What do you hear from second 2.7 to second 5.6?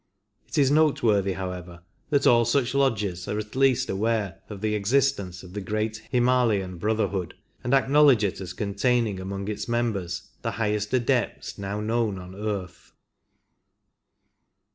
lodges are at least aware of the existence of